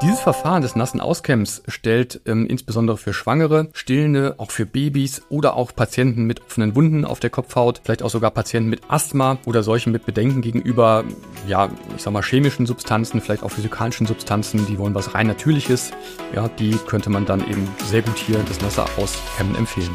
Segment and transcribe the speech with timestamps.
[0.00, 5.56] Dieses Verfahren des nassen Auskämms stellt ähm, insbesondere für Schwangere, Stillende, auch für Babys oder
[5.56, 9.64] auch Patienten mit offenen Wunden auf der Kopfhaut, vielleicht auch sogar Patienten mit Asthma oder
[9.64, 11.02] solchen mit Bedenken gegenüber,
[11.48, 15.90] ja, ich sag mal chemischen Substanzen, vielleicht auch physikalischen Substanzen, die wollen was rein Natürliches,
[16.32, 19.90] ja, die könnte man dann eben sehr gut hier das nasse Auskämmen empfehlen.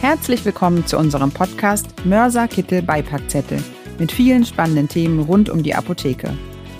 [0.00, 3.58] Herzlich willkommen zu unserem Podcast Mörser Kittel Beipackzettel
[3.98, 6.34] mit vielen spannenden Themen rund um die Apotheke.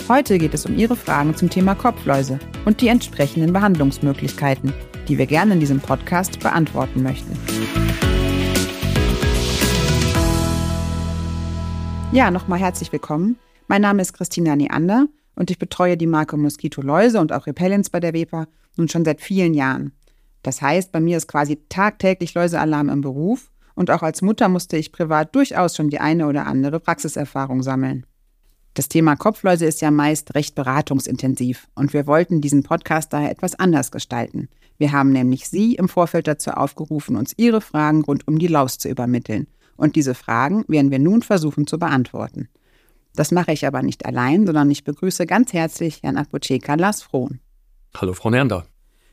[0.07, 4.75] Heute geht es um Ihre Fragen zum Thema Kopfläuse und die entsprechenden Behandlungsmöglichkeiten,
[5.09, 7.33] die wir gerne in diesem Podcast beantworten möchten.
[12.13, 13.39] Ja, nochmal herzlich willkommen.
[13.67, 15.07] Mein Name ist Christina Neander
[15.37, 19.07] und ich betreue die Marke Mosquito Läuse und auch Repellents bei der WEPA nun schon
[19.07, 19.93] seit vielen Jahren.
[20.43, 24.77] Das heißt, bei mir ist quasi tagtäglich Läusealarm im Beruf und auch als Mutter musste
[24.77, 28.05] ich privat durchaus schon die eine oder andere Praxiserfahrung sammeln.
[28.75, 33.57] Das Thema Kopfläuse ist ja meist recht beratungsintensiv und wir wollten diesen Podcast daher etwas
[33.57, 34.49] anders gestalten.
[34.79, 38.79] Wir haben nämlich Sie im Vorfeld dazu aufgerufen, uns Ihre Fragen rund um die Laus
[38.79, 39.47] zu übermitteln.
[39.77, 42.49] Und diese Fragen werden wir nun versuchen zu beantworten.
[43.15, 47.39] Das mache ich aber nicht allein, sondern ich begrüße ganz herzlich Herrn Apotheker Lars Frohn.
[47.97, 48.67] Hallo, Frau Nernder.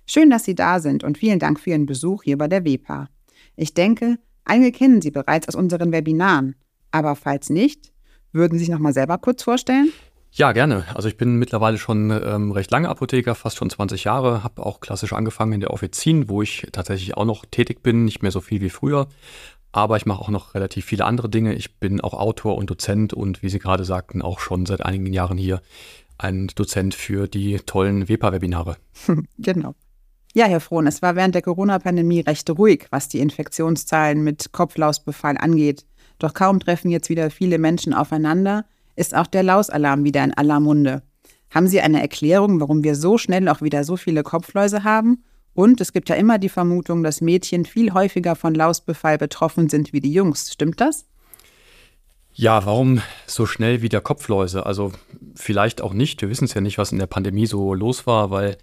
[0.07, 3.09] Schön, dass Sie da sind und vielen Dank für Ihren Besuch hier bei der WEPA.
[3.55, 6.55] Ich denke, einige kennen Sie bereits aus unseren Webinaren.
[6.89, 7.90] Aber falls nicht,
[8.31, 9.91] würden Sie sich noch mal selber kurz vorstellen?
[10.33, 10.85] Ja, gerne.
[10.93, 14.79] Also ich bin mittlerweile schon ähm, recht lange Apotheker, fast schon 20 Jahre, habe auch
[14.79, 18.39] klassisch angefangen in der Offizin, wo ich tatsächlich auch noch tätig bin, nicht mehr so
[18.39, 19.07] viel wie früher.
[19.73, 21.53] Aber ich mache auch noch relativ viele andere Dinge.
[21.53, 25.11] Ich bin auch Autor und Dozent und wie Sie gerade sagten, auch schon seit einigen
[25.11, 25.61] Jahren hier
[26.17, 28.77] ein Dozent für die tollen WEPA-Webinare.
[29.37, 29.75] genau.
[30.33, 35.37] Ja, Herr Frohn, es war während der Corona-Pandemie recht ruhig, was die Infektionszahlen mit Kopflausbefall
[35.37, 35.85] angeht.
[36.21, 40.59] Doch kaum treffen jetzt wieder viele Menschen aufeinander, ist auch der Lausalarm wieder in aller
[40.59, 41.01] Munde.
[41.49, 45.23] Haben Sie eine Erklärung, warum wir so schnell auch wieder so viele Kopfläuse haben?
[45.55, 49.93] Und es gibt ja immer die Vermutung, dass Mädchen viel häufiger von Lausbefall betroffen sind
[49.93, 50.53] wie die Jungs.
[50.53, 51.07] Stimmt das?
[52.33, 54.65] Ja, warum so schnell wieder Kopfläuse?
[54.65, 54.93] Also
[55.35, 56.21] vielleicht auch nicht.
[56.21, 58.57] Wir wissen es ja nicht, was in der Pandemie so los war, weil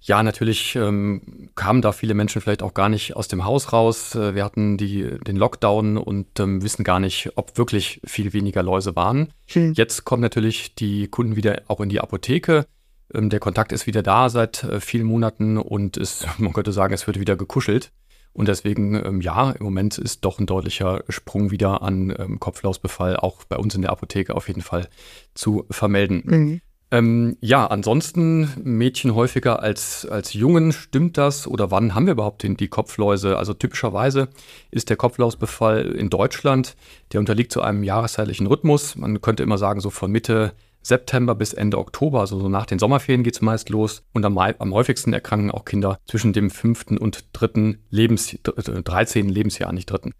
[0.00, 4.14] ja, natürlich ähm, kamen da viele Menschen vielleicht auch gar nicht aus dem Haus raus.
[4.14, 8.62] Äh, wir hatten die, den Lockdown und ähm, wissen gar nicht, ob wirklich viel weniger
[8.62, 9.32] Läuse waren.
[9.48, 9.72] Hm.
[9.74, 12.66] Jetzt kommen natürlich die Kunden wieder auch in die Apotheke.
[13.12, 16.94] Ähm, der Kontakt ist wieder da seit äh, vielen Monaten und es, man könnte sagen,
[16.94, 17.90] es wird wieder gekuschelt.
[18.32, 23.16] Und deswegen, ähm, ja, im Moment ist doch ein deutlicher Sprung wieder an ähm, Kopflausbefall
[23.16, 24.88] auch bei uns in der Apotheke auf jeden Fall
[25.34, 26.22] zu vermelden.
[26.24, 26.60] Mhm.
[26.90, 31.46] Ähm, ja, ansonsten Mädchen häufiger als, als Jungen, stimmt das?
[31.46, 33.36] Oder wann haben wir überhaupt die, die Kopfläuse?
[33.36, 34.28] Also typischerweise
[34.70, 36.76] ist der Kopflausbefall in Deutschland,
[37.12, 38.96] der unterliegt zu einem jahreszeitlichen Rhythmus.
[38.96, 42.78] Man könnte immer sagen, so von Mitte September bis Ende Oktober, also so nach den
[42.78, 44.02] Sommerferien geht es meist los.
[44.14, 49.28] Und am, am, häufigsten erkranken auch Kinder zwischen dem fünften und dritten Lebens, 13.
[49.28, 50.14] Lebensjahr, nicht dritten.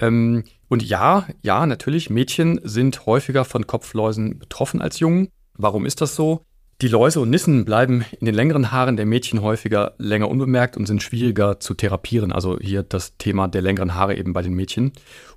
[0.00, 5.28] Ähm, und ja, ja, natürlich, Mädchen sind häufiger von Kopfläusen betroffen als Jungen.
[5.58, 6.42] Warum ist das so?
[6.80, 10.86] Die Läuse und Nissen bleiben in den längeren Haaren der Mädchen häufiger länger unbemerkt und
[10.86, 12.30] sind schwieriger zu therapieren.
[12.30, 14.92] Also hier das Thema der längeren Haare eben bei den Mädchen.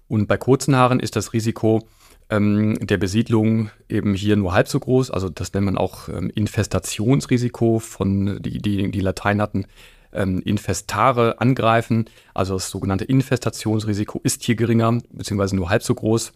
[0.08, 1.88] Und bei kurzen Haaren ist das Risiko
[2.30, 5.10] ähm, der Besiedlung eben hier nur halb so groß.
[5.10, 9.66] Also das nennt man auch ähm, Infestationsrisiko von, die, die, die Latein hatten,
[10.14, 12.06] ähm, Infestare angreifen.
[12.36, 16.34] Also das sogenannte Infestationsrisiko ist hier geringer, beziehungsweise nur halb so groß.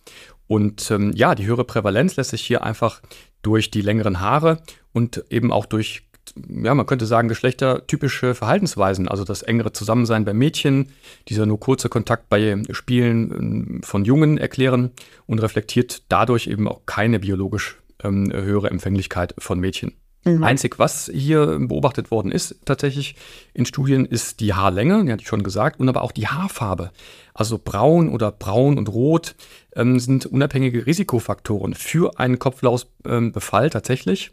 [0.47, 3.01] Und ähm, ja, die höhere Prävalenz lässt sich hier einfach
[3.45, 4.61] durch die längeren Haare
[4.93, 6.07] und eben auch durch,
[6.49, 10.89] ja, man könnte sagen, geschlechtertypische Verhaltensweisen, also das engere Zusammensein bei Mädchen,
[11.27, 14.91] dieser nur kurze Kontakt bei Spielen ähm, von Jungen erklären
[15.27, 19.93] und reflektiert dadurch eben auch keine biologisch ähm, höhere Empfänglichkeit von Mädchen.
[20.25, 20.43] Mhm.
[20.43, 23.15] Einzig, was hier beobachtet worden ist, tatsächlich
[23.53, 26.91] in Studien, ist die Haarlänge, die hatte ich schon gesagt, und aber auch die Haarfarbe.
[27.35, 29.35] Also braun oder braun und rot
[29.75, 34.31] ähm, sind unabhängige Risikofaktoren für einen Kopflausbefall ähm, tatsächlich.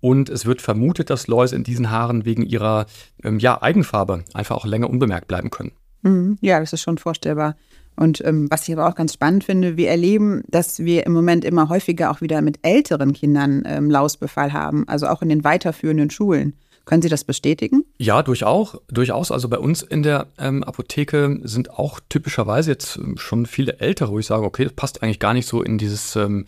[0.00, 2.86] Und es wird vermutet, dass Läuse in diesen Haaren wegen ihrer
[3.22, 5.72] ähm, ja, Eigenfarbe einfach auch länger unbemerkt bleiben können.
[6.02, 6.38] Mhm.
[6.40, 7.56] Ja, das ist schon vorstellbar.
[7.96, 11.44] Und ähm, was ich aber auch ganz spannend finde, wir erleben, dass wir im Moment
[11.44, 16.10] immer häufiger auch wieder mit älteren Kindern ähm, Lausbefall haben, also auch in den weiterführenden
[16.10, 16.54] Schulen.
[16.84, 17.84] Können Sie das bestätigen?
[17.96, 18.76] Ja, durchaus.
[18.88, 19.30] durchaus.
[19.30, 24.10] Also bei uns in der ähm, Apotheke sind auch typischerweise jetzt ähm, schon viele Ältere,
[24.10, 26.46] wo ich sage, okay, das passt eigentlich gar nicht so in dieses, ähm,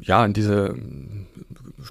[0.00, 0.74] ja, in diese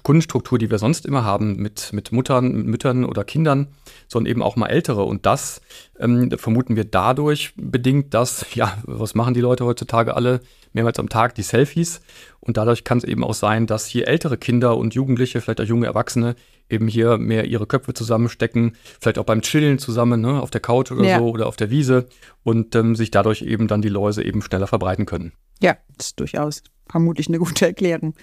[0.02, 3.68] Kundenstruktur, die wir sonst immer haben, mit, mit Muttern, Müttern oder Kindern,
[4.08, 5.04] sondern eben auch mal Ältere.
[5.04, 5.60] Und das
[5.98, 10.40] ähm, vermuten wir dadurch bedingt, dass, ja, was machen die Leute heutzutage alle?
[10.72, 12.00] Mehrmals am Tag die Selfies.
[12.40, 15.66] Und dadurch kann es eben auch sein, dass hier ältere Kinder und Jugendliche, vielleicht auch
[15.66, 16.34] junge Erwachsene,
[16.70, 20.90] eben hier mehr ihre Köpfe zusammenstecken, vielleicht auch beim Chillen zusammen, ne, auf der Couch
[20.90, 21.18] oder ja.
[21.18, 22.06] so oder auf der Wiese
[22.44, 25.32] und ähm, sich dadurch eben dann die Läuse eben schneller verbreiten können.
[25.60, 28.14] Ja, das ist durchaus vermutlich eine gute Erklärung.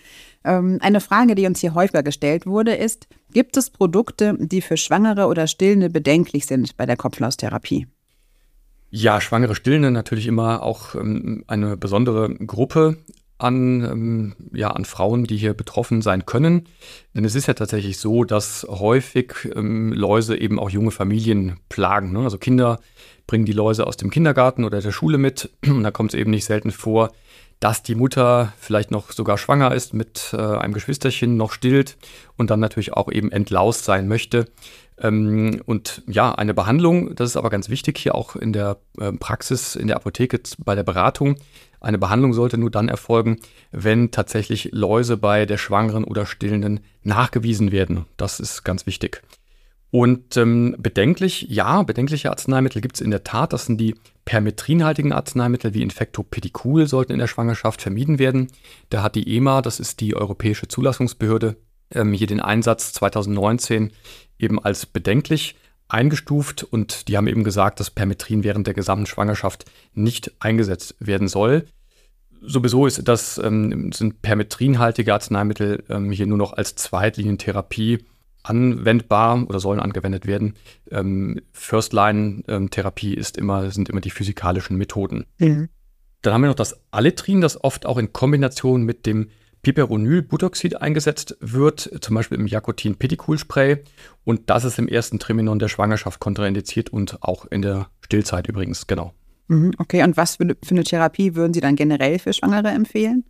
[0.43, 4.77] Ähm, eine Frage, die uns hier häufiger gestellt wurde, ist, gibt es Produkte, die für
[4.77, 7.87] Schwangere oder Stillende bedenklich sind bei der Kopflaustherapie?
[8.91, 12.97] Ja, schwangere Stillende natürlich immer auch ähm, eine besondere Gruppe
[13.39, 16.67] an, ähm, ja, an Frauen, die hier betroffen sein können.
[17.15, 22.11] Denn es ist ja tatsächlich so, dass häufig ähm, Läuse eben auch junge Familien plagen.
[22.11, 22.19] Ne?
[22.19, 22.79] Also Kinder
[23.27, 25.49] bringen die Läuse aus dem Kindergarten oder der Schule mit.
[25.65, 27.11] Und da kommt es eben nicht selten vor,
[27.59, 31.97] dass die Mutter vielleicht noch sogar schwanger ist mit äh, einem Geschwisterchen, noch stillt
[32.37, 34.45] und dann natürlich auch eben entlaust sein möchte.
[34.97, 39.11] Ähm, und ja, eine Behandlung, das ist aber ganz wichtig hier auch in der äh,
[39.11, 41.35] Praxis, in der Apotheke bei der Beratung.
[41.81, 43.39] Eine Behandlung sollte nur dann erfolgen,
[43.71, 48.05] wenn tatsächlich Läuse bei der Schwangeren oder Stillenden nachgewiesen werden.
[48.17, 49.21] Das ist ganz wichtig.
[49.91, 53.53] Und ähm, bedenklich, ja, bedenkliche Arzneimittel gibt es in der Tat.
[53.53, 53.95] Das sind die
[54.29, 58.51] permetrinhaltigen Arzneimittel wie Infectopedicul sollten in der Schwangerschaft vermieden werden.
[58.91, 61.55] Da hat die EMA, das ist die Europäische Zulassungsbehörde,
[61.89, 63.91] ähm, hier den Einsatz 2019
[64.37, 65.55] eben als bedenklich
[65.87, 69.65] eingestuft und die haben eben gesagt, dass Permetrin während der gesamten Schwangerschaft
[69.95, 71.65] nicht eingesetzt werden soll.
[72.39, 78.05] Sowieso ist das, ähm, sind permetrinhaltige Arzneimittel ähm, hier nur noch als Zweitlinientherapie
[78.49, 80.55] anwendbar oder sollen angewendet werden.
[80.91, 85.25] Ähm, First-Line-Therapie ist immer, sind immer die physikalischen Methoden.
[85.37, 85.69] Mhm.
[86.21, 89.29] Dann haben wir noch das Aletrin, das oft auch in Kombination mit dem
[89.61, 93.83] Piperonylbutoxid eingesetzt wird, zum Beispiel im Jacotin Pedicul Spray.
[94.23, 98.87] Und das ist im ersten Triminon der Schwangerschaft kontraindiziert und auch in der Stillzeit übrigens,
[98.87, 99.13] genau.
[99.47, 103.25] Mhm, okay, und was für eine Therapie würden Sie dann generell für Schwangere empfehlen?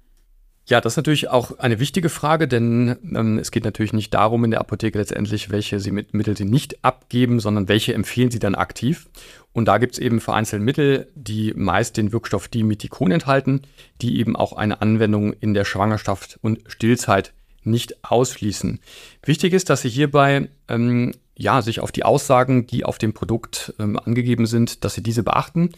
[0.69, 4.43] Ja, das ist natürlich auch eine wichtige Frage, denn ähm, es geht natürlich nicht darum
[4.43, 8.37] in der Apotheke letztendlich, welche sie mit Mittel sie nicht abgeben, sondern welche empfehlen sie
[8.37, 9.09] dann aktiv.
[9.51, 13.63] Und da gibt es eben vereinzelt Mittel, die meist den Wirkstoff Dimethicon enthalten,
[14.03, 17.33] die eben auch eine Anwendung in der Schwangerschaft und Stillzeit
[17.63, 18.79] nicht ausschließen.
[19.23, 23.73] Wichtig ist, dass Sie hierbei ähm, ja, sich auf die Aussagen, die auf dem Produkt
[23.79, 25.71] ähm, angegeben sind, dass Sie diese beachten.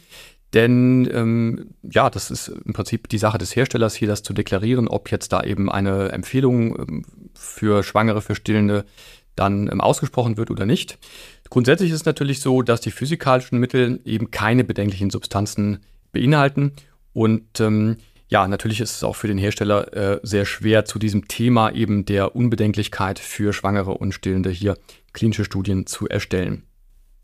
[0.53, 4.87] Denn ähm, ja, das ist im Prinzip die Sache des Herstellers, hier das zu deklarieren,
[4.87, 8.85] ob jetzt da eben eine Empfehlung ähm, für Schwangere, für Stillende
[9.35, 10.97] dann ähm, ausgesprochen wird oder nicht.
[11.49, 15.79] Grundsätzlich ist es natürlich so, dass die physikalischen Mittel eben keine bedenklichen Substanzen
[16.11, 16.73] beinhalten.
[17.13, 17.97] Und ähm,
[18.27, 22.05] ja, natürlich ist es auch für den Hersteller äh, sehr schwer, zu diesem Thema eben
[22.05, 24.77] der Unbedenklichkeit für Schwangere und Stillende hier
[25.13, 26.63] klinische Studien zu erstellen.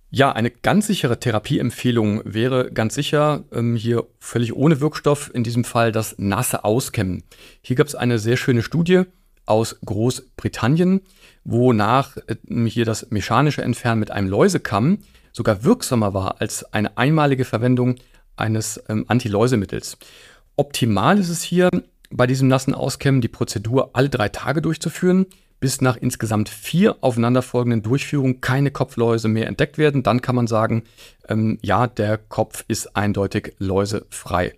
[0.10, 5.66] Ja, eine ganz sichere Therapieempfehlung wäre ganz sicher ähm, hier völlig ohne Wirkstoff, in diesem
[5.66, 7.24] Fall das nasse Auskämmen.
[7.62, 9.04] Hier gab es eine sehr schöne Studie
[9.46, 11.02] aus Großbritannien,
[11.44, 12.36] wonach äh,
[12.70, 15.00] hier das mechanische Entfernen mit einem Läusekamm
[15.34, 17.96] sogar wirksamer war als eine einmalige Verwendung
[18.38, 19.98] eines ähm, Antiläusemittels.
[20.56, 21.70] Optimal ist es hier
[22.10, 25.26] bei diesem nassen Auskämmen die Prozedur alle drei Tage durchzuführen
[25.60, 30.04] bis nach insgesamt vier aufeinanderfolgenden Durchführungen keine Kopfläuse mehr entdeckt werden.
[30.04, 30.84] Dann kann man sagen,
[31.28, 34.54] ähm, ja, der Kopf ist eindeutig läusefrei.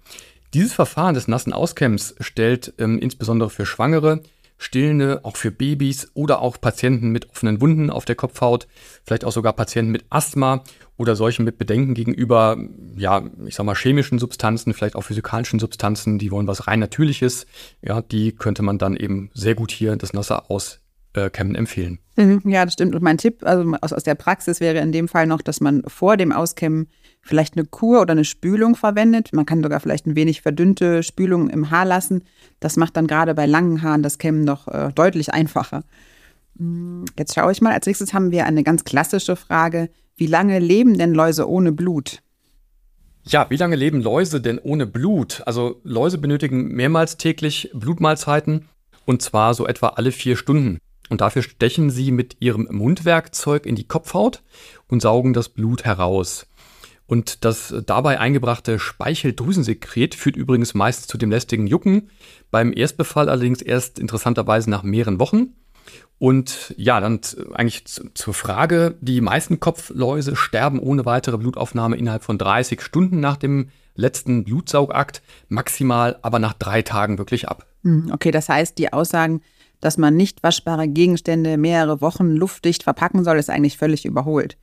[0.54, 4.22] Dieses Verfahren des nassen Auskämmens stellt ähm, insbesondere für Schwangere,
[4.58, 8.68] Stillende, auch für Babys oder auch Patienten mit offenen Wunden auf der Kopfhaut,
[9.06, 10.64] vielleicht auch sogar Patienten mit Asthma
[10.98, 12.58] oder solchen mit Bedenken gegenüber,
[12.98, 17.46] ja, ich sag mal, chemischen Substanzen, vielleicht auch physikalischen Substanzen, die wollen was rein Natürliches,
[17.82, 20.82] ja, die könnte man dann eben sehr gut hier das Nasse aus
[21.14, 22.00] äh, Kämmen empfehlen.
[22.16, 22.96] Mhm, ja, das stimmt.
[22.96, 25.84] Und mein Tipp also aus, aus der Praxis wäre in dem Fall noch, dass man
[25.88, 26.88] vor dem Auskämmen
[27.22, 29.34] vielleicht eine Kur oder eine Spülung verwendet.
[29.34, 32.24] Man kann sogar vielleicht ein wenig verdünnte Spülung im Haar lassen.
[32.60, 35.84] Das macht dann gerade bei langen Haaren das Kämmen noch äh, deutlich einfacher.
[36.56, 37.74] Mm, jetzt schaue ich mal.
[37.74, 39.90] Als nächstes haben wir eine ganz klassische Frage.
[40.16, 42.22] Wie lange leben denn Läuse ohne Blut?
[43.24, 45.42] Ja, wie lange leben Läuse denn ohne Blut?
[45.46, 48.66] Also Läuse benötigen mehrmals täglich Blutmahlzeiten
[49.06, 50.80] und zwar so etwa alle vier Stunden.
[51.10, 54.44] Und dafür stechen sie mit ihrem Mundwerkzeug in die Kopfhaut
[54.88, 56.48] und saugen das Blut heraus.
[57.08, 62.12] Und das dabei eingebrachte Speicheldrüsensekret führt übrigens meist zu dem lästigen Jucken,
[62.52, 65.56] beim Erstbefall allerdings erst interessanterweise nach mehreren Wochen.
[66.20, 67.20] Und ja, dann
[67.54, 73.38] eigentlich zur Frage, die meisten Kopfläuse sterben ohne weitere Blutaufnahme innerhalb von 30 Stunden nach
[73.38, 77.66] dem letzten Blutsaugakt, maximal aber nach drei Tagen wirklich ab.
[77.84, 79.42] Hm, okay, das heißt, die Aussagen,
[79.82, 84.58] dass man nicht waschbare Gegenstände mehrere Wochen luftdicht verpacken soll, ist eigentlich völlig überholt.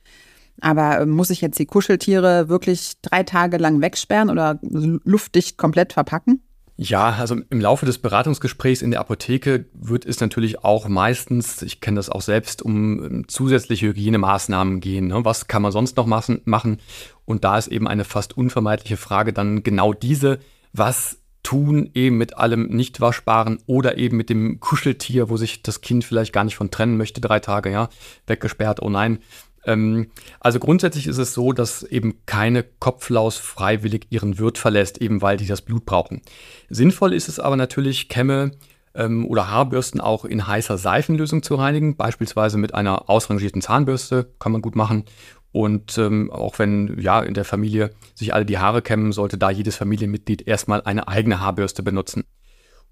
[0.61, 5.93] Aber ähm, muss ich jetzt die Kuscheltiere wirklich drei Tage lang wegsperren oder luftdicht komplett
[5.93, 6.41] verpacken?
[6.79, 11.81] Ja, also im Laufe des Beratungsgesprächs in der Apotheke wird es natürlich auch meistens, ich
[11.81, 15.07] kenne das auch selbst, um ähm, zusätzliche Hygienemaßnahmen gehen.
[15.07, 15.25] Ne?
[15.25, 16.77] Was kann man sonst noch machen?
[17.25, 20.37] Und da ist eben eine fast unvermeidliche Frage dann genau diese,
[20.71, 21.17] was
[21.47, 26.03] tun eben mit allem nicht waschbaren oder eben mit dem Kuscheltier, wo sich das Kind
[26.03, 27.87] vielleicht gar nicht von trennen möchte, drei Tage, ja,
[28.25, 29.19] weggesperrt, oh nein.
[29.63, 30.07] Ähm,
[30.41, 35.37] also grundsätzlich ist es so, dass eben keine Kopflaus freiwillig ihren Wirt verlässt, eben weil
[35.37, 36.21] die das Blut brauchen.
[36.69, 38.51] Sinnvoll ist es aber natürlich, Kämme
[38.93, 44.51] ähm, oder Haarbürsten auch in heißer Seifenlösung zu reinigen, beispielsweise mit einer ausrangierten Zahnbürste, kann
[44.51, 45.05] man gut machen.
[45.51, 49.49] Und ähm, auch wenn ja in der Familie sich alle die Haare kämmen, sollte da
[49.49, 52.25] jedes Familienmitglied erstmal eine eigene Haarbürste benutzen.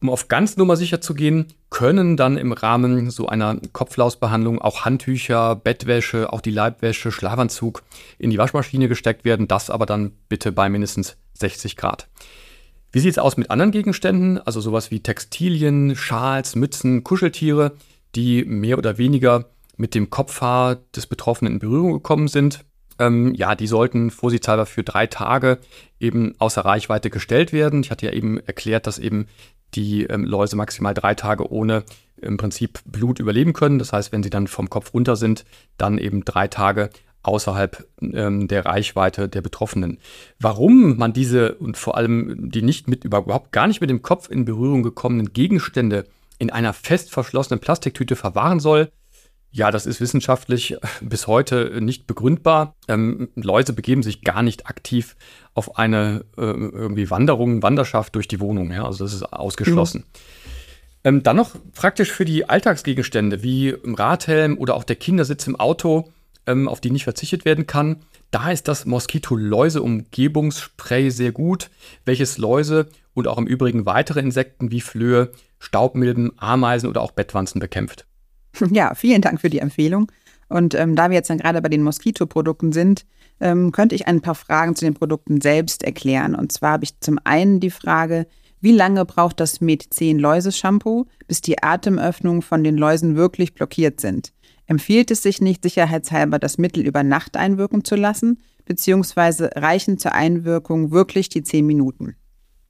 [0.01, 4.83] Um auf ganz Nummer sicher zu gehen, können dann im Rahmen so einer Kopflausbehandlung auch
[4.83, 7.83] Handtücher, Bettwäsche, auch die Leibwäsche, Schlafanzug
[8.17, 9.47] in die Waschmaschine gesteckt werden.
[9.47, 12.07] Das aber dann bitte bei mindestens 60 Grad.
[12.91, 14.37] Wie sieht es aus mit anderen Gegenständen?
[14.37, 17.73] Also sowas wie Textilien, Schals, Mützen, Kuscheltiere,
[18.15, 22.65] die mehr oder weniger mit dem Kopfhaar des Betroffenen in Berührung gekommen sind.
[22.97, 25.59] Ähm, ja, die sollten vorsichtshalber für drei Tage
[25.99, 27.81] eben außer Reichweite gestellt werden.
[27.81, 29.27] Ich hatte ja eben erklärt, dass eben
[29.73, 31.83] die ähm, Läuse maximal drei Tage ohne
[32.21, 33.79] im Prinzip Blut überleben können.
[33.79, 35.45] Das heißt, wenn sie dann vom Kopf runter sind,
[35.77, 36.89] dann eben drei Tage
[37.23, 39.97] außerhalb ähm, der Reichweite der Betroffenen.
[40.39, 44.29] Warum man diese und vor allem die nicht mit überhaupt gar nicht mit dem Kopf
[44.29, 46.05] in Berührung gekommenen Gegenstände
[46.37, 48.91] in einer fest verschlossenen Plastiktüte verwahren soll,
[49.55, 52.75] ja, das ist wissenschaftlich bis heute nicht begründbar.
[52.89, 55.15] Ähm, Läuse begeben sich gar nicht aktiv
[55.53, 58.73] auf eine äh, irgendwie Wanderung, Wanderschaft durch die Wohnung.
[58.73, 58.83] Ja?
[58.83, 59.99] Also das ist ausgeschlossen.
[59.99, 60.03] Mhm.
[61.05, 65.57] Ähm, dann noch praktisch für die Alltagsgegenstände wie im Radhelm oder auch der Kindersitz im
[65.57, 66.11] Auto,
[66.47, 68.01] ähm, auf die nicht verzichtet werden kann.
[68.31, 71.69] Da ist das Moskito-Läuse-Umgebungsspray sehr gut,
[72.03, 77.61] welches Läuse und auch im Übrigen weitere Insekten wie Flöhe, Staubmilben, Ameisen oder auch Bettwanzen
[77.61, 78.05] bekämpft.
[78.71, 80.11] Ja, vielen Dank für die Empfehlung.
[80.47, 83.05] Und ähm, da wir jetzt dann gerade bei den Moskito-Produkten sind,
[83.39, 86.35] ähm, könnte ich ein paar Fragen zu den Produkten selbst erklären.
[86.35, 88.27] Und zwar habe ich zum einen die Frage,
[88.61, 94.33] wie lange braucht das Med10 Läuse-Shampoo, bis die Atemöffnungen von den Läusen wirklich blockiert sind?
[94.67, 100.13] Empfiehlt es sich nicht sicherheitshalber, das Mittel über Nacht einwirken zu lassen, beziehungsweise reichen zur
[100.13, 102.15] Einwirkung wirklich die 10 Minuten?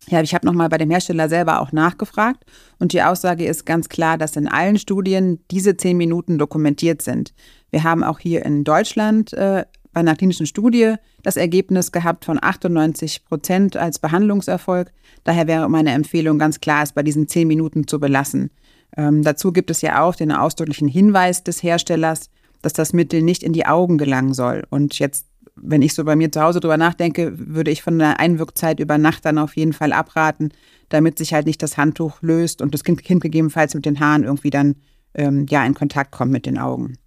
[0.08, 2.44] Ja, ich habe nochmal bei dem Hersteller selber auch nachgefragt
[2.80, 7.34] und die Aussage ist ganz klar, dass in allen Studien diese zehn Minuten dokumentiert sind.
[7.72, 12.38] Wir haben auch hier in Deutschland äh, bei einer klinischen Studie das Ergebnis gehabt von
[12.40, 14.92] 98 Prozent als Behandlungserfolg.
[15.24, 18.52] Daher wäre meine Empfehlung ganz klar, es bei diesen zehn Minuten zu belassen.
[18.98, 22.30] Ähm, dazu gibt es ja auch den ausdrücklichen Hinweis des Herstellers,
[22.62, 24.66] dass das Mittel nicht in die Augen gelangen soll.
[24.70, 28.20] Und jetzt wenn ich so bei mir zu Hause drüber nachdenke, würde ich von der
[28.20, 30.50] Einwirkzeit über Nacht dann auf jeden Fall abraten,
[30.90, 34.24] damit sich halt nicht das Handtuch löst und das Kind, kind gegebenenfalls mit den Haaren
[34.24, 34.76] irgendwie dann
[35.14, 36.98] ähm, ja in Kontakt kommt mit den Augen.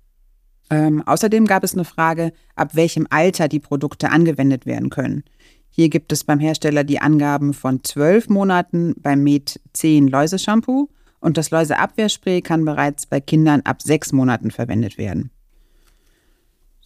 [0.71, 5.25] Ähm, außerdem gab es eine Frage, ab welchem Alter die Produkte angewendet werden können.
[5.71, 10.89] Hier gibt es beim Hersteller die Angaben von zwölf Monaten beim Med 10 Läuse-Shampoo
[11.21, 15.31] und das Läuseabwehrspray kann bereits bei Kindern ab sechs Monaten verwendet werden.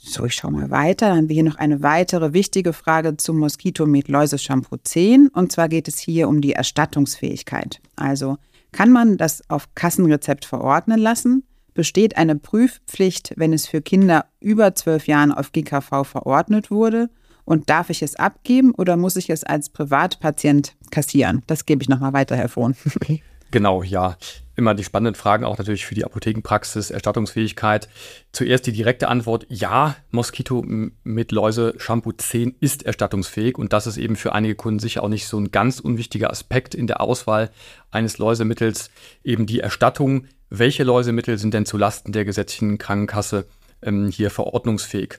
[0.04, 1.08] So, ich schaue mal weiter.
[1.08, 5.28] Dann haben wir hier noch eine weitere wichtige Frage zum Moskito mit Läuse Shampoo 10.
[5.28, 7.80] Und zwar geht es hier um die Erstattungsfähigkeit.
[7.94, 8.36] Also
[8.72, 11.44] kann man das auf Kassenrezept verordnen lassen?
[11.72, 17.08] Besteht eine Prüfpflicht, wenn es für Kinder über zwölf Jahren auf GKV verordnet wurde?
[17.44, 21.42] Und darf ich es abgeben oder muss ich es als Privatpatient kassieren?
[21.46, 22.74] Das gebe ich nochmal weiter, Herr Frohn.
[23.52, 24.16] Genau, ja
[24.54, 27.88] immer die spannenden Fragen auch natürlich für die Apothekenpraxis, Erstattungsfähigkeit.
[28.32, 33.96] Zuerst die direkte Antwort, ja, Moskito mit Läuse Shampoo 10 ist erstattungsfähig und das ist
[33.96, 37.50] eben für einige Kunden sicher auch nicht so ein ganz unwichtiger Aspekt in der Auswahl
[37.90, 38.90] eines Läusemittels,
[39.24, 40.26] eben die Erstattung.
[40.50, 43.46] Welche Läusemittel sind denn zulasten der gesetzlichen Krankenkasse
[43.80, 45.18] ähm, hier verordnungsfähig?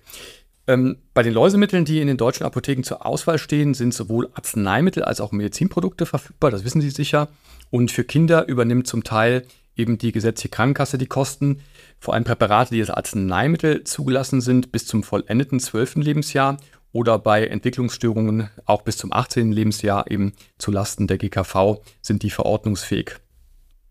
[0.68, 5.04] Ähm, bei den Läusemitteln, die in den deutschen Apotheken zur Auswahl stehen, sind sowohl Arzneimittel
[5.04, 7.30] als auch Medizinprodukte verfügbar, das wissen Sie sicher.
[7.70, 9.44] Und für Kinder übernimmt zum Teil
[9.76, 11.62] eben die gesetzliche Krankenkasse die Kosten.
[12.00, 15.96] Vor allem Präparate, die als Arzneimittel zugelassen sind, bis zum vollendeten 12.
[15.96, 16.58] Lebensjahr
[16.92, 19.52] oder bei Entwicklungsstörungen auch bis zum 18.
[19.52, 23.16] Lebensjahr eben zulasten der GKV sind die verordnungsfähig.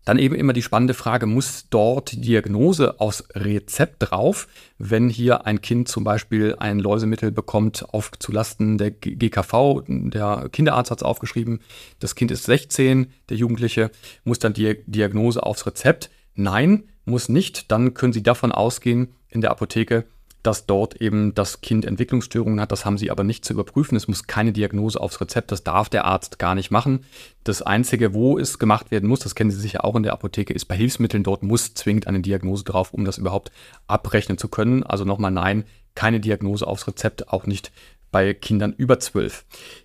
[0.05, 5.45] Dann eben immer die spannende Frage, muss dort die Diagnose aus Rezept drauf, wenn hier
[5.45, 11.03] ein Kind zum Beispiel ein Läusemittel bekommt auf zulasten der GKV, der Kinderarzt hat es
[11.03, 11.59] aufgeschrieben,
[11.99, 13.91] das Kind ist 16, der Jugendliche,
[14.23, 16.09] muss dann die Diagnose aufs Rezept?
[16.35, 17.71] Nein, muss nicht.
[17.71, 20.05] Dann können Sie davon ausgehen in der Apotheke,
[20.43, 22.71] dass dort eben das Kind Entwicklungsstörungen hat.
[22.71, 23.95] Das haben sie aber nicht zu überprüfen.
[23.95, 25.51] Es muss keine Diagnose aufs Rezept.
[25.51, 27.05] Das darf der Arzt gar nicht machen.
[27.45, 30.53] Das Einzige, wo es gemacht werden muss, das kennen Sie sicher auch in der Apotheke,
[30.53, 31.23] ist bei Hilfsmitteln.
[31.23, 33.51] Dort muss zwingend eine Diagnose drauf, um das überhaupt
[33.87, 34.83] abrechnen zu können.
[34.83, 35.63] Also nochmal nein,
[35.95, 37.71] keine Diagnose aufs Rezept, auch nicht
[38.11, 39.43] bei Kindern über 12.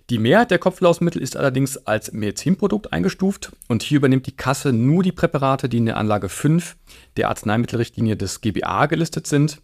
[0.09, 5.03] Die Mehrheit der Kopflausmittel ist allerdings als Medizinprodukt eingestuft und hier übernimmt die Kasse nur
[5.03, 6.77] die Präparate, die in der Anlage 5
[7.17, 9.61] der Arzneimittelrichtlinie des GBA gelistet sind.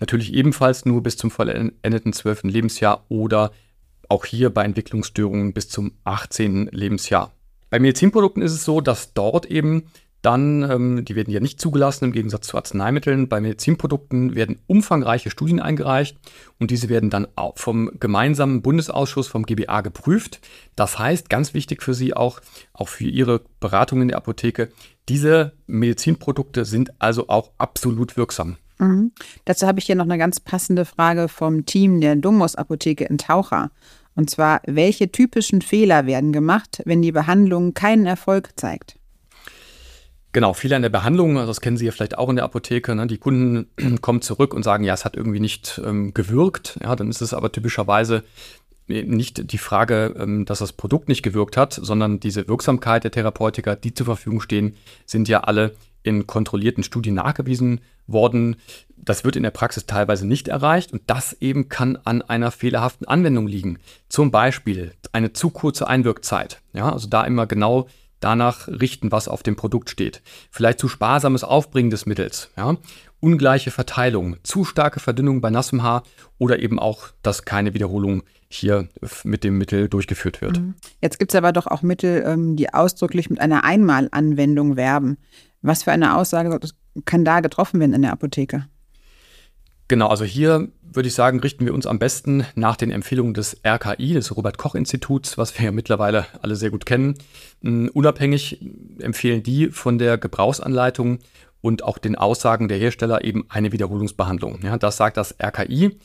[0.00, 2.44] Natürlich ebenfalls nur bis zum vollendeten 12.
[2.44, 3.52] Lebensjahr oder
[4.08, 6.68] auch hier bei Entwicklungsstörungen bis zum 18.
[6.72, 7.32] Lebensjahr.
[7.70, 9.84] Bei Medizinprodukten ist es so, dass dort eben
[10.22, 13.28] dann, ähm, die werden ja nicht zugelassen im Gegensatz zu Arzneimitteln.
[13.28, 16.18] Bei Medizinprodukten werden umfangreiche Studien eingereicht
[16.58, 20.40] und diese werden dann auch vom gemeinsamen Bundesausschuss vom GBA geprüft.
[20.74, 22.40] Das heißt, ganz wichtig für Sie auch,
[22.72, 24.70] auch für Ihre Beratung in der Apotheke,
[25.08, 28.56] diese Medizinprodukte sind also auch absolut wirksam.
[28.78, 29.12] Mhm.
[29.44, 33.18] Dazu habe ich hier noch eine ganz passende Frage vom Team der Domos Apotheke in
[33.18, 33.70] Taucher.
[34.14, 38.98] Und zwar, welche typischen Fehler werden gemacht, wenn die Behandlung keinen Erfolg zeigt?
[40.32, 42.94] Genau, Fehler in der Behandlung, das kennen Sie ja vielleicht auch in der Apotheke.
[42.94, 43.06] Ne?
[43.06, 43.68] Die Kunden
[44.00, 46.78] kommen zurück und sagen, ja, es hat irgendwie nicht ähm, gewirkt.
[46.82, 48.24] Ja, dann ist es aber typischerweise
[48.88, 53.76] nicht die Frage, ähm, dass das Produkt nicht gewirkt hat, sondern diese Wirksamkeit der Therapeutika,
[53.76, 54.74] die zur Verfügung stehen,
[55.06, 58.56] sind ja alle in kontrollierten Studien nachgewiesen worden.
[58.96, 63.06] Das wird in der Praxis teilweise nicht erreicht und das eben kann an einer fehlerhaften
[63.06, 63.78] Anwendung liegen.
[64.08, 66.60] Zum Beispiel eine zu kurze Einwirkzeit.
[66.72, 67.88] Ja, also da immer genau
[68.20, 70.22] danach richten, was auf dem Produkt steht.
[70.50, 72.76] Vielleicht zu sparsames Aufbringen des Mittels, ja?
[73.20, 76.02] ungleiche Verteilung, zu starke Verdünnung bei nassem Haar
[76.38, 78.88] oder eben auch, dass keine Wiederholung hier
[79.24, 80.60] mit dem Mittel durchgeführt wird.
[80.60, 80.74] Mhm.
[81.00, 85.18] Jetzt gibt es aber doch auch Mittel, ähm, die ausdrücklich mit einer Einmalanwendung werben.
[85.60, 86.58] Was für eine Aussage
[87.04, 88.66] kann da getroffen werden in der Apotheke?
[89.88, 93.60] Genau, also hier würde ich sagen, richten wir uns am besten nach den Empfehlungen des
[93.66, 97.14] RKI, des Robert Koch Instituts, was wir ja mittlerweile alle sehr gut kennen.
[97.62, 98.60] Hm, unabhängig
[98.98, 101.18] empfehlen die von der Gebrauchsanleitung
[101.60, 104.60] und auch den Aussagen der Hersteller eben eine Wiederholungsbehandlung.
[104.62, 105.96] Ja, das sagt das RKI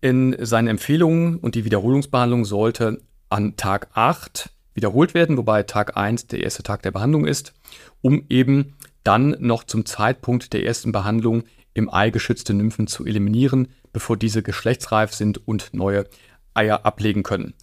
[0.00, 6.26] in seinen Empfehlungen und die Wiederholungsbehandlung sollte an Tag 8 wiederholt werden, wobei Tag 1
[6.26, 7.54] der erste Tag der Behandlung ist,
[8.02, 13.68] um eben dann noch zum Zeitpunkt der ersten Behandlung im Ei geschützte Nymphen zu eliminieren,
[13.92, 16.04] bevor diese geschlechtsreif sind und neue
[16.54, 17.54] Eier ablegen können.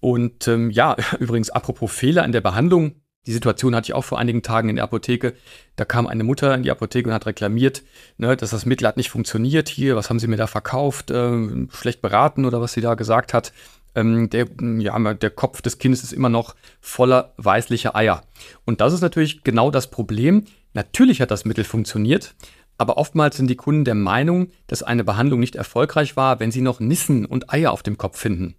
[0.00, 2.96] Und ähm, ja, übrigens, apropos Fehler in der Behandlung.
[3.26, 5.34] Die Situation hatte ich auch vor einigen Tagen in der Apotheke.
[5.74, 7.82] Da kam eine Mutter in die Apotheke und hat reklamiert,
[8.18, 9.96] ne, dass das Mittel hat nicht funktioniert hier.
[9.96, 11.10] Was haben Sie mir da verkauft?
[11.10, 13.52] Ähm, schlecht beraten oder was sie da gesagt hat.
[13.96, 14.46] Ähm, der,
[14.78, 18.22] ja, der Kopf des Kindes ist immer noch voller weißlicher Eier.
[18.64, 20.44] Und das ist natürlich genau das Problem.
[20.74, 22.34] Natürlich hat das Mittel funktioniert,
[22.78, 26.60] aber oftmals sind die Kunden der Meinung, dass eine Behandlung nicht erfolgreich war, wenn sie
[26.60, 28.54] noch Nissen und Eier auf dem Kopf finden.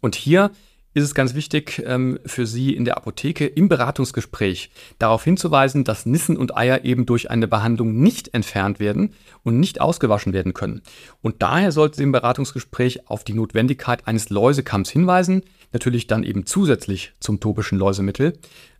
[0.00, 0.50] Und hier
[0.92, 6.06] ist es ganz wichtig ähm, für Sie in der Apotheke im Beratungsgespräch darauf hinzuweisen, dass
[6.06, 10.82] Nissen und Eier eben durch eine Behandlung nicht entfernt werden und nicht ausgewaschen werden können.
[11.22, 16.46] Und daher sollten Sie im Beratungsgespräch auf die Notwendigkeit eines Läusekamms hinweisen, natürlich dann eben
[16.46, 18.38] zusätzlich zum topischen Läusemittel,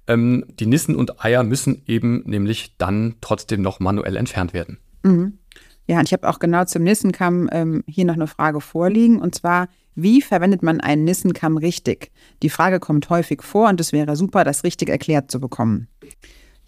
[0.09, 4.79] ähm, die Nissen und Eier müssen eben nämlich dann trotzdem noch manuell entfernt werden.
[5.05, 5.39] Mhm.
[5.87, 9.21] Ja, und ich habe auch genau zum Nissenkamm ähm, hier noch eine Frage vorliegen.
[9.21, 12.11] Und zwar, wie verwendet man einen Nissenkamm richtig?
[12.43, 15.89] Die Frage kommt häufig vor und es wäre super, das richtig erklärt zu bekommen.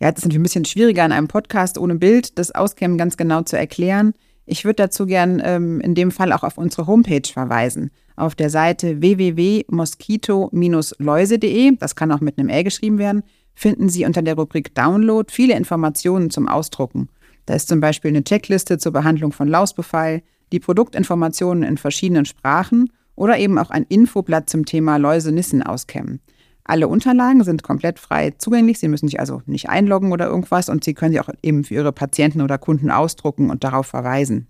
[0.00, 3.16] Ja, jetzt ist natürlich ein bisschen schwieriger in einem Podcast ohne Bild, das Auskämmen ganz
[3.16, 4.14] genau zu erklären.
[4.44, 7.92] Ich würde dazu gern ähm, in dem Fall auch auf unsere Homepage verweisen.
[8.16, 13.22] Auf der Seite www.mosquito-läuse.de, das kann auch mit einem L geschrieben werden,
[13.54, 17.08] finden Sie unter der Rubrik Download viele Informationen zum Ausdrucken.
[17.46, 22.90] Da ist zum Beispiel eine Checkliste zur Behandlung von Lausbefall, die Produktinformationen in verschiedenen Sprachen
[23.22, 26.18] oder eben auch ein Infoblatt zum Thema Läuse-Nissen auskämmen.
[26.64, 28.80] Alle Unterlagen sind komplett frei zugänglich.
[28.80, 31.74] Sie müssen sich also nicht einloggen oder irgendwas und Sie können sie auch eben für
[31.74, 34.48] Ihre Patienten oder Kunden ausdrucken und darauf verweisen.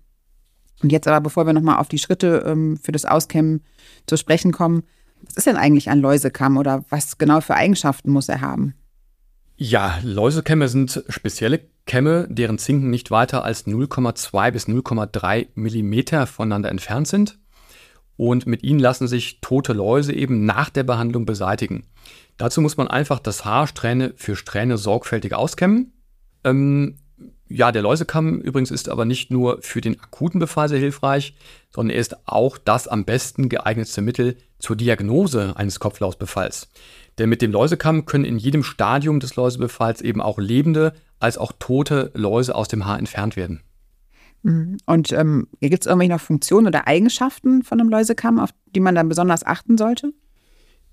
[0.81, 3.61] Und jetzt aber, bevor wir nochmal auf die Schritte ähm, für das Auskämmen
[4.07, 4.81] zu sprechen kommen,
[5.21, 8.73] was ist denn eigentlich ein Läusekamm oder was genau für Eigenschaften muss er haben?
[9.55, 16.69] Ja, Läusekämme sind spezielle Kämme, deren Zinken nicht weiter als 0,2 bis 0,3 Millimeter voneinander
[16.69, 17.37] entfernt sind.
[18.15, 21.85] Und mit ihnen lassen sich tote Läuse eben nach der Behandlung beseitigen.
[22.37, 25.93] Dazu muss man einfach das Haar Strähne für Strähne sorgfältig auskämmen.
[26.43, 26.97] Ähm,
[27.47, 31.35] ja, der Läusekamm übrigens ist aber nicht nur für den akuten Befall sehr hilfreich,
[31.69, 36.69] sondern er ist auch das am besten geeignetste Mittel zur Diagnose eines Kopflausbefalls.
[37.19, 41.51] Denn mit dem Läusekamm können in jedem Stadium des Läusebefalls eben auch lebende als auch
[41.59, 43.61] tote Läuse aus dem Haar entfernt werden.
[44.43, 44.77] Mhm.
[44.85, 48.95] Und ähm, gibt es irgendwelche noch Funktionen oder Eigenschaften von einem Läusekamm, auf die man
[48.95, 50.13] dann besonders achten sollte?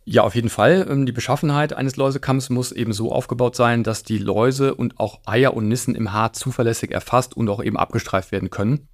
[0.04, 0.86] Ja, auf jeden Fall.
[0.88, 5.20] Ähm, die Beschaffenheit eines Läusekamms muss eben so aufgebaut sein, dass die Läuse und auch
[5.26, 8.88] Eier und Nissen im Haar zuverlässig erfasst und auch eben abgestreift werden können.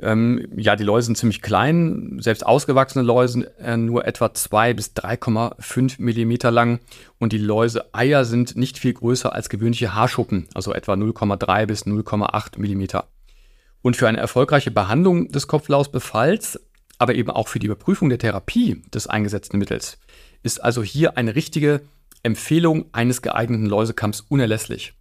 [0.00, 4.92] Ähm, ja, die Läuse sind ziemlich klein, selbst ausgewachsene Läuse äh, nur etwa 2 bis
[4.92, 6.78] 3,5 Millimeter lang
[7.18, 12.60] und die Läuse-Eier sind nicht viel größer als gewöhnliche Haarschuppen, also etwa 0,3 bis 0,8
[12.60, 13.08] Millimeter.
[13.82, 16.60] Und für eine erfolgreiche Behandlung des Kopflausbefalls,
[16.98, 19.98] aber eben auch für die Überprüfung der Therapie des eingesetzten Mittels,
[20.42, 21.82] ist also hier eine richtige
[22.22, 24.94] Empfehlung eines geeigneten Läusekamms unerlässlich.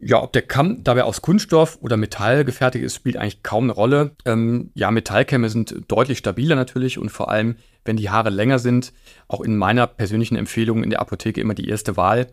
[0.00, 3.72] Ja, ob der Kamm dabei aus Kunststoff oder Metall gefertigt ist, spielt eigentlich kaum eine
[3.72, 4.12] Rolle.
[4.24, 8.92] Ähm, ja, Metallkämme sind deutlich stabiler natürlich und vor allem, wenn die Haare länger sind,
[9.26, 12.28] auch in meiner persönlichen Empfehlung in der Apotheke immer die erste Wahl.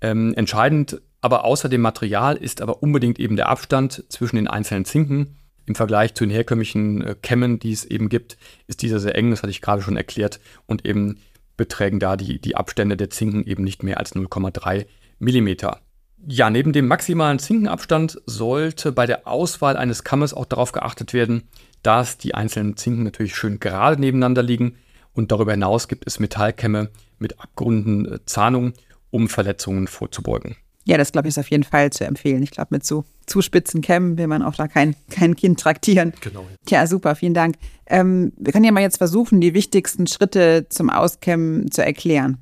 [0.00, 4.84] Ähm, entscheidend aber außer dem Material ist aber unbedingt eben der Abstand zwischen den einzelnen
[4.84, 5.38] Zinken.
[5.64, 9.30] Im Vergleich zu den herkömmlichen äh, Kämmen, die es eben gibt, ist dieser sehr eng,
[9.30, 11.16] das hatte ich gerade schon erklärt, und eben
[11.56, 14.84] beträgen da die, die Abstände der Zinken eben nicht mehr als 0,3
[15.18, 15.80] Millimeter.
[16.26, 21.44] Ja, neben dem maximalen Zinkenabstand sollte bei der Auswahl eines Kammes auch darauf geachtet werden,
[21.82, 24.76] dass die einzelnen Zinken natürlich schön gerade nebeneinander liegen
[25.14, 28.74] und darüber hinaus gibt es Metallkämme mit abgerundeten äh, Zahnungen,
[29.08, 30.56] um Verletzungen vorzubeugen.
[30.84, 32.42] Ja, das glaube ich ist auf jeden Fall zu empfehlen.
[32.42, 36.12] Ich glaube, mit so zu spitzen Kämmen will man auch da kein, kein Kind traktieren.
[36.20, 36.46] Genau.
[36.66, 37.56] Tja, super, vielen Dank.
[37.86, 42.38] Ähm, wir können ja mal jetzt versuchen, die wichtigsten Schritte zum Auskämmen zu erklären.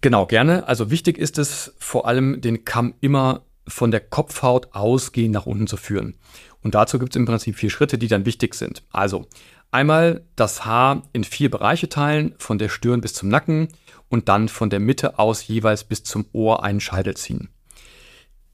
[0.00, 0.66] Genau, gerne.
[0.66, 5.66] Also wichtig ist es vor allem, den Kamm immer von der Kopfhaut ausgehend nach unten
[5.66, 6.14] zu führen.
[6.62, 8.82] Und dazu gibt es im Prinzip vier Schritte, die dann wichtig sind.
[8.90, 9.26] Also
[9.70, 13.68] einmal das Haar in vier Bereiche teilen, von der Stirn bis zum Nacken
[14.08, 17.50] und dann von der Mitte aus jeweils bis zum Ohr einen Scheitel ziehen.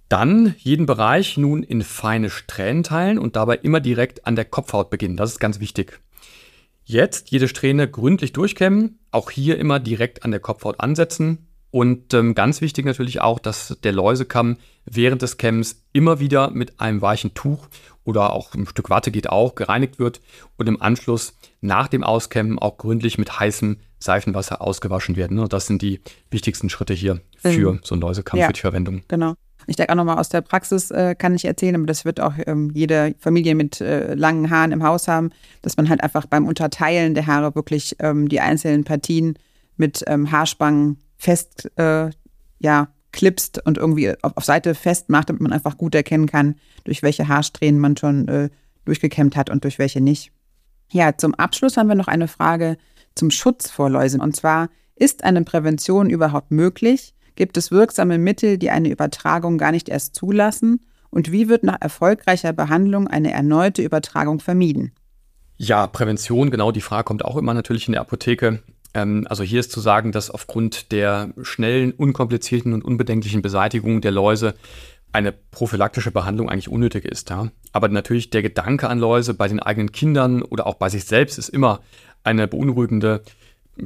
[0.08, 4.90] Dann jeden Bereich nun in feine Strähnen teilen und dabei immer direkt an der Kopfhaut
[4.90, 5.16] beginnen.
[5.16, 6.00] Das ist ganz wichtig.
[6.84, 11.48] Jetzt jede Strähne gründlich durchkämmen, auch hier immer direkt an der Kopfhaut ansetzen.
[11.70, 16.78] Und ähm, ganz wichtig natürlich auch, dass der Läusekamm während des Kämmens immer wieder mit
[16.78, 17.66] einem weichen Tuch
[18.04, 20.20] oder auch ein Stück Watte geht auch gereinigt wird
[20.56, 25.38] und im Anschluss nach dem Auskämmen auch gründlich mit heißem Seifenwasser ausgewaschen werden.
[25.38, 27.80] Und das sind die wichtigsten Schritte hier für mhm.
[27.82, 29.02] so einen Läusekamm, ja, für die Verwendung.
[29.08, 29.34] Genau.
[29.66, 32.34] Ich denke auch nochmal aus der Praxis äh, kann ich erzählen, aber das wird auch
[32.46, 35.30] ähm, jede Familie mit äh, langen Haaren im Haus haben,
[35.62, 39.38] dass man halt einfach beim Unterteilen der Haare wirklich ähm, die einzelnen Partien
[39.76, 42.10] mit ähm, Haarspangen fest, äh,
[42.58, 47.02] ja, klipst und irgendwie auf, auf, Seite festmacht, damit man einfach gut erkennen kann, durch
[47.02, 48.50] welche Haarsträhnen man schon äh,
[48.84, 50.32] durchgekämmt hat und durch welche nicht.
[50.90, 52.76] Ja, zum Abschluss haben wir noch eine Frage
[53.14, 54.20] zum Schutz vor Läusen.
[54.20, 57.14] Und zwar, ist eine Prävention überhaupt möglich?
[57.36, 60.80] Gibt es wirksame Mittel, die eine Übertragung gar nicht erst zulassen?
[61.10, 64.92] Und wie wird nach erfolgreicher Behandlung eine erneute Übertragung vermieden?
[65.56, 68.60] Ja, Prävention, genau die Frage kommt auch immer natürlich in der Apotheke.
[68.94, 74.10] Ähm, also hier ist zu sagen, dass aufgrund der schnellen, unkomplizierten und unbedenklichen Beseitigung der
[74.10, 74.54] Läuse
[75.12, 77.30] eine prophylaktische Behandlung eigentlich unnötig ist.
[77.30, 77.48] Ja?
[77.72, 81.38] Aber natürlich der Gedanke an Läuse bei den eigenen Kindern oder auch bei sich selbst
[81.38, 81.80] ist immer
[82.24, 83.22] eine beunruhigende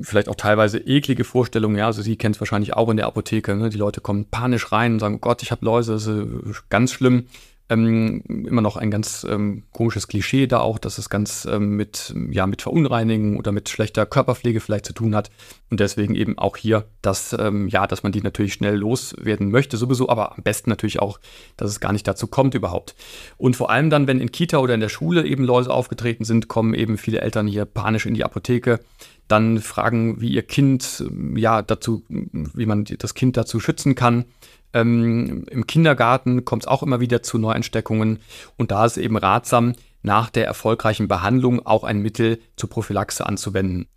[0.03, 1.77] vielleicht auch teilweise eklige Vorstellungen.
[1.77, 3.55] Ja, also Sie kennen es wahrscheinlich auch in der Apotheke.
[3.57, 3.71] Ne?
[3.71, 6.93] Die Leute kommen panisch rein und sagen, oh Gott, ich habe Läuse, das ist ganz
[6.93, 7.27] schlimm.
[7.71, 12.15] Ähm, immer noch ein ganz ähm, komisches Klischee da auch, dass es ganz ähm, mit,
[12.31, 15.31] ja, mit Verunreinigung oder mit schlechter Körperpflege vielleicht zu tun hat.
[15.71, 19.77] Und deswegen eben auch hier, dass, ähm, ja, dass man die natürlich schnell loswerden möchte,
[19.77, 21.21] sowieso, aber am besten natürlich auch,
[21.59, 22.95] dass es gar nicht dazu kommt überhaupt.
[23.37, 26.49] Und vor allem dann, wenn in Kita oder in der Schule eben Läuse aufgetreten sind,
[26.49, 28.81] kommen eben viele Eltern hier panisch in die Apotheke
[29.29, 31.05] dann fragen, wie ihr Kind,
[31.37, 34.25] ja, dazu, wie man das Kind dazu schützen kann.
[34.73, 38.21] Ähm, Im Kindergarten kommt es auch immer wieder zu Neuentsteckungen
[38.57, 43.89] und da ist eben ratsam, nach der erfolgreichen Behandlung auch ein Mittel zur Prophylaxe anzuwenden.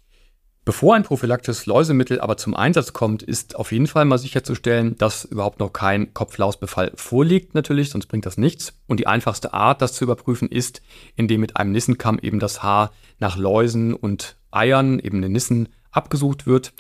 [0.64, 5.26] Bevor ein prophylaktisches Läusemittel aber zum Einsatz kommt, ist auf jeden Fall mal sicherzustellen, dass
[5.26, 8.74] überhaupt noch kein Kopflausbefall vorliegt, natürlich, sonst bringt das nichts.
[8.86, 10.84] Und die einfachste Art, das zu überprüfen, ist,
[11.16, 16.46] indem mit einem Nissenkamm eben das Haar nach Läusen und Eiern, eben den Nissen, abgesucht
[16.46, 16.74] wird.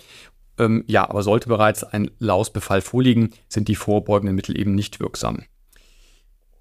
[0.62, 5.43] Ähm, ja, aber sollte bereits ein Lausbefall vorliegen, sind die vorbeugenden Mittel eben nicht wirksam.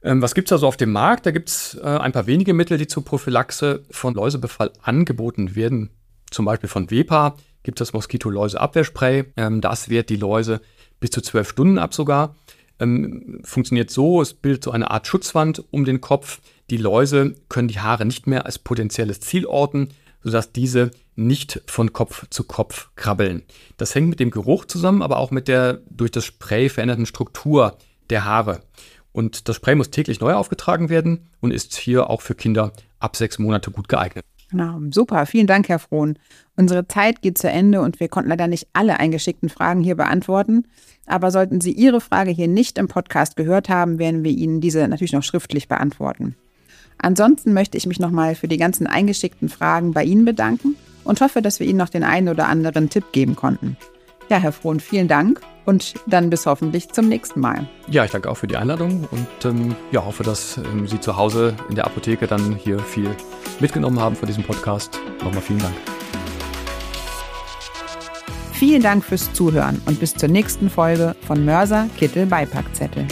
[0.02, 1.26] Ähm, was gibt es also auf dem Markt?
[1.26, 5.90] Da gibt es äh, ein paar wenige Mittel, die zur Prophylaxe von Läusebefall angeboten werden.
[6.30, 9.26] Zum Beispiel von WEPA gibt es das Moskito-Läuse-Abwehrspray.
[9.36, 10.62] Ähm, das wehrt die Läuse
[10.98, 12.36] bis zu zwölf Stunden ab sogar.
[12.78, 16.40] Ähm, funktioniert so, es bildet so eine Art Schutzwand um den Kopf.
[16.70, 19.90] Die Läuse können die Haare nicht mehr als potenzielles Ziel orten,
[20.22, 23.42] sodass diese nicht von Kopf zu Kopf krabbeln.
[23.76, 27.76] Das hängt mit dem Geruch zusammen, aber auch mit der durch das Spray veränderten Struktur
[28.08, 28.60] der Haare.
[29.12, 33.16] Und das Spray muss täglich neu aufgetragen werden und ist hier auch für Kinder ab
[33.16, 34.24] sechs Monate gut geeignet.
[34.50, 35.26] Genau, super.
[35.26, 36.18] Vielen Dank, Herr Frohn.
[36.56, 40.64] Unsere Zeit geht zu Ende und wir konnten leider nicht alle eingeschickten Fragen hier beantworten.
[41.06, 44.86] Aber sollten Sie Ihre Frage hier nicht im Podcast gehört haben, werden wir Ihnen diese
[44.88, 46.34] natürlich noch schriftlich beantworten.
[46.98, 51.42] Ansonsten möchte ich mich nochmal für die ganzen eingeschickten Fragen bei Ihnen bedanken und hoffe,
[51.42, 53.76] dass wir Ihnen noch den einen oder anderen Tipp geben konnten.
[54.28, 57.68] Ja, Herr Frohn, vielen Dank und dann bis hoffentlich zum nächsten Mal.
[57.88, 61.16] Ja, ich danke auch für die Einladung und ähm, ja, hoffe, dass ähm, Sie zu
[61.16, 63.10] Hause in der Apotheke dann hier viel
[63.58, 65.00] mitgenommen haben von diesem Podcast.
[65.22, 65.74] Nochmal vielen Dank.
[68.52, 73.06] Vielen Dank fürs Zuhören und bis zur nächsten Folge von Mörser Kittel Beipackzettel.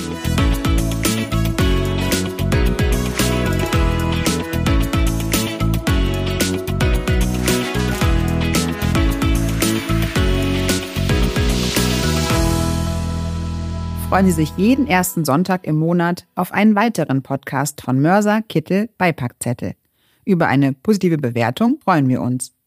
[14.09, 18.89] Freuen Sie sich jeden ersten Sonntag im Monat auf einen weiteren Podcast von Mörser Kittel
[18.97, 19.75] Beipackzettel.
[20.25, 22.58] Über eine positive Bewertung freuen wir uns.